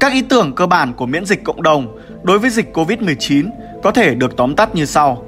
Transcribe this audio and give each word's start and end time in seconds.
Các 0.00 0.12
ý 0.12 0.22
tưởng 0.22 0.54
cơ 0.54 0.66
bản 0.66 0.92
của 0.94 1.06
miễn 1.06 1.24
dịch 1.24 1.44
cộng 1.44 1.62
đồng 1.62 1.98
đối 2.22 2.38
với 2.38 2.50
dịch 2.50 2.76
COVID-19 2.76 3.50
có 3.82 3.90
thể 3.90 4.14
được 4.14 4.36
tóm 4.36 4.56
tắt 4.56 4.74
như 4.74 4.84
sau. 4.84 5.24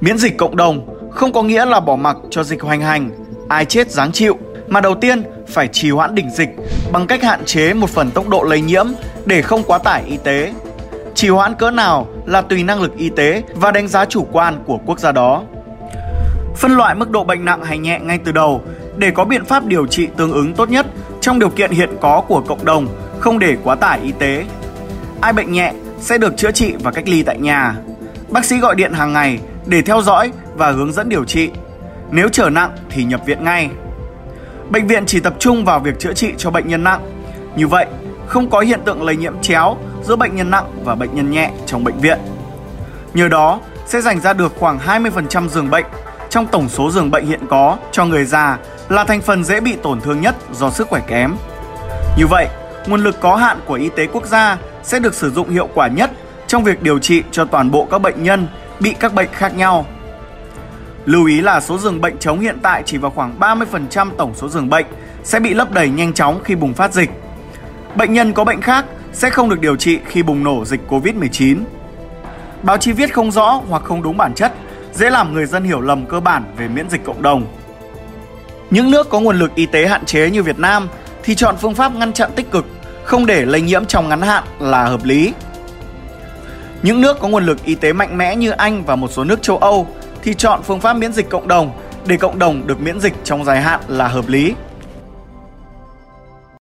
Miễn 0.00 0.18
dịch 0.18 0.36
cộng 0.36 0.56
đồng 0.56 0.86
không 1.10 1.32
có 1.32 1.42
nghĩa 1.42 1.64
là 1.64 1.80
bỏ 1.80 1.96
mặc 1.96 2.16
cho 2.30 2.42
dịch 2.42 2.62
hoành 2.62 2.80
hành, 2.80 3.10
ai 3.48 3.64
chết 3.64 3.90
dáng 3.90 4.12
chịu, 4.12 4.38
mà 4.66 4.80
đầu 4.80 4.94
tiên 4.94 5.22
phải 5.48 5.68
trì 5.68 5.90
hoãn 5.90 6.14
đỉnh 6.14 6.30
dịch 6.30 6.48
bằng 6.92 7.06
cách 7.06 7.22
hạn 7.22 7.44
chế 7.44 7.74
một 7.74 7.90
phần 7.90 8.10
tốc 8.10 8.28
độ 8.28 8.42
lây 8.42 8.60
nhiễm 8.60 8.86
để 9.26 9.42
không 9.42 9.62
quá 9.62 9.78
tải 9.78 10.02
y 10.06 10.16
tế. 10.16 10.52
Trì 11.14 11.28
hoãn 11.28 11.54
cỡ 11.54 11.70
nào 11.70 12.06
là 12.26 12.42
tùy 12.42 12.62
năng 12.64 12.80
lực 12.80 12.96
y 12.96 13.08
tế 13.08 13.42
và 13.54 13.70
đánh 13.70 13.88
giá 13.88 14.04
chủ 14.04 14.26
quan 14.32 14.62
của 14.66 14.78
quốc 14.86 15.00
gia 15.00 15.12
đó. 15.12 15.42
Phân 16.56 16.76
loại 16.76 16.94
mức 16.94 17.10
độ 17.10 17.24
bệnh 17.24 17.44
nặng 17.44 17.64
hay 17.64 17.78
nhẹ 17.78 18.00
ngay 18.02 18.18
từ 18.24 18.32
đầu 18.32 18.62
để 18.96 19.10
có 19.10 19.24
biện 19.24 19.44
pháp 19.44 19.66
điều 19.66 19.86
trị 19.86 20.08
tương 20.16 20.32
ứng 20.32 20.54
tốt 20.54 20.70
nhất 20.70 20.86
trong 21.26 21.38
điều 21.38 21.50
kiện 21.50 21.70
hiện 21.70 21.90
có 22.00 22.22
của 22.28 22.40
cộng 22.40 22.64
đồng, 22.64 22.86
không 23.20 23.38
để 23.38 23.56
quá 23.64 23.74
tải 23.74 24.00
y 24.00 24.12
tế. 24.12 24.44
Ai 25.20 25.32
bệnh 25.32 25.52
nhẹ 25.52 25.72
sẽ 26.00 26.18
được 26.18 26.36
chữa 26.36 26.50
trị 26.50 26.74
và 26.82 26.90
cách 26.90 27.08
ly 27.08 27.22
tại 27.22 27.38
nhà. 27.38 27.74
Bác 28.28 28.44
sĩ 28.44 28.58
gọi 28.58 28.74
điện 28.74 28.92
hàng 28.92 29.12
ngày 29.12 29.38
để 29.66 29.82
theo 29.82 30.02
dõi 30.02 30.32
và 30.54 30.70
hướng 30.70 30.92
dẫn 30.92 31.08
điều 31.08 31.24
trị. 31.24 31.50
Nếu 32.10 32.28
trở 32.28 32.50
nặng 32.50 32.70
thì 32.90 33.04
nhập 33.04 33.20
viện 33.26 33.44
ngay. 33.44 33.70
Bệnh 34.70 34.86
viện 34.86 35.06
chỉ 35.06 35.20
tập 35.20 35.34
trung 35.38 35.64
vào 35.64 35.80
việc 35.80 35.98
chữa 35.98 36.12
trị 36.12 36.32
cho 36.38 36.50
bệnh 36.50 36.68
nhân 36.68 36.84
nặng. 36.84 37.00
Như 37.56 37.68
vậy, 37.68 37.86
không 38.26 38.50
có 38.50 38.60
hiện 38.60 38.80
tượng 38.84 39.02
lây 39.02 39.16
nhiễm 39.16 39.34
chéo 39.42 39.76
giữa 40.04 40.16
bệnh 40.16 40.36
nhân 40.36 40.50
nặng 40.50 40.66
và 40.84 40.94
bệnh 40.94 41.14
nhân 41.14 41.30
nhẹ 41.30 41.50
trong 41.66 41.84
bệnh 41.84 41.98
viện. 42.00 42.18
Nhờ 43.14 43.28
đó, 43.28 43.60
sẽ 43.86 44.00
dành 44.00 44.20
ra 44.20 44.32
được 44.32 44.52
khoảng 44.58 44.78
20% 44.78 45.48
giường 45.48 45.70
bệnh 45.70 45.86
trong 46.30 46.46
tổng 46.46 46.68
số 46.68 46.90
giường 46.90 47.10
bệnh 47.10 47.26
hiện 47.26 47.40
có 47.48 47.76
cho 47.92 48.04
người 48.04 48.24
già 48.24 48.58
là 48.88 49.04
thành 49.04 49.20
phần 49.20 49.44
dễ 49.44 49.60
bị 49.60 49.76
tổn 49.82 50.00
thương 50.00 50.20
nhất 50.20 50.36
do 50.52 50.70
sức 50.70 50.88
khỏe 50.88 51.00
kém. 51.06 51.36
Như 52.18 52.26
vậy, 52.26 52.48
nguồn 52.86 53.04
lực 53.04 53.20
có 53.20 53.36
hạn 53.36 53.60
của 53.66 53.74
y 53.74 53.88
tế 53.88 54.06
quốc 54.06 54.26
gia 54.26 54.58
sẽ 54.82 54.98
được 54.98 55.14
sử 55.14 55.30
dụng 55.30 55.50
hiệu 55.50 55.68
quả 55.74 55.88
nhất 55.88 56.10
trong 56.46 56.64
việc 56.64 56.82
điều 56.82 56.98
trị 56.98 57.22
cho 57.30 57.44
toàn 57.44 57.70
bộ 57.70 57.86
các 57.90 57.98
bệnh 57.98 58.22
nhân 58.22 58.46
bị 58.80 58.94
các 59.00 59.14
bệnh 59.14 59.28
khác 59.32 59.56
nhau. 59.56 59.86
Lưu 61.04 61.26
ý 61.26 61.40
là 61.40 61.60
số 61.60 61.78
giường 61.78 62.00
bệnh 62.00 62.18
chống 62.18 62.40
hiện 62.40 62.58
tại 62.62 62.82
chỉ 62.86 62.98
vào 62.98 63.10
khoảng 63.10 63.38
30% 63.40 64.10
tổng 64.18 64.34
số 64.34 64.48
giường 64.48 64.68
bệnh 64.68 64.86
sẽ 65.24 65.40
bị 65.40 65.54
lấp 65.54 65.72
đầy 65.72 65.88
nhanh 65.88 66.12
chóng 66.12 66.40
khi 66.44 66.54
bùng 66.54 66.74
phát 66.74 66.92
dịch. 66.92 67.10
Bệnh 67.94 68.12
nhân 68.12 68.32
có 68.32 68.44
bệnh 68.44 68.60
khác 68.60 68.84
sẽ 69.12 69.30
không 69.30 69.48
được 69.48 69.60
điều 69.60 69.76
trị 69.76 69.98
khi 70.06 70.22
bùng 70.22 70.44
nổ 70.44 70.64
dịch 70.64 70.80
Covid-19. 70.88 71.58
Báo 72.62 72.76
chí 72.76 72.92
viết 72.92 73.14
không 73.14 73.30
rõ 73.30 73.60
hoặc 73.68 73.82
không 73.82 74.02
đúng 74.02 74.16
bản 74.16 74.34
chất 74.34 74.52
dễ 74.96 75.10
làm 75.10 75.34
người 75.34 75.46
dân 75.46 75.64
hiểu 75.64 75.80
lầm 75.80 76.06
cơ 76.06 76.20
bản 76.20 76.44
về 76.56 76.68
miễn 76.68 76.90
dịch 76.90 77.04
cộng 77.04 77.22
đồng. 77.22 77.46
Những 78.70 78.90
nước 78.90 79.10
có 79.10 79.20
nguồn 79.20 79.38
lực 79.38 79.54
y 79.54 79.66
tế 79.66 79.86
hạn 79.86 80.04
chế 80.04 80.30
như 80.30 80.42
Việt 80.42 80.58
Nam 80.58 80.88
thì 81.22 81.34
chọn 81.34 81.56
phương 81.56 81.74
pháp 81.74 81.94
ngăn 81.94 82.12
chặn 82.12 82.30
tích 82.36 82.50
cực, 82.50 82.66
không 83.04 83.26
để 83.26 83.44
lây 83.44 83.60
nhiễm 83.60 83.84
trong 83.84 84.08
ngắn 84.08 84.22
hạn 84.22 84.44
là 84.60 84.84
hợp 84.84 85.04
lý. 85.04 85.32
Những 86.82 87.00
nước 87.00 87.20
có 87.20 87.28
nguồn 87.28 87.46
lực 87.46 87.64
y 87.64 87.74
tế 87.74 87.92
mạnh 87.92 88.18
mẽ 88.18 88.36
như 88.36 88.50
Anh 88.50 88.84
và 88.84 88.96
một 88.96 89.10
số 89.12 89.24
nước 89.24 89.42
châu 89.42 89.58
Âu 89.58 89.88
thì 90.22 90.34
chọn 90.34 90.62
phương 90.62 90.80
pháp 90.80 90.92
miễn 90.92 91.12
dịch 91.12 91.28
cộng 91.28 91.48
đồng 91.48 91.70
để 92.06 92.16
cộng 92.16 92.38
đồng 92.38 92.66
được 92.66 92.80
miễn 92.80 93.00
dịch 93.00 93.14
trong 93.24 93.44
dài 93.44 93.60
hạn 93.62 93.80
là 93.88 94.08
hợp 94.08 94.28
lý. 94.28 94.54